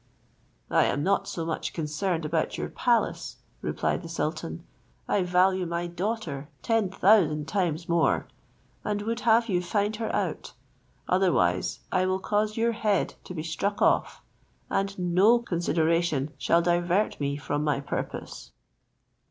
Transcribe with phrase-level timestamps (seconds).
[0.71, 4.63] "I am not so much concerned about your palace," replied the sultan,
[5.07, 8.27] "I value my daughter ten thousand times more,
[8.83, 10.53] and would have you find her out,
[11.07, 14.23] otherwise I will cause your head to be struck off,
[14.71, 18.53] and no consideration shall divert me from my purpose."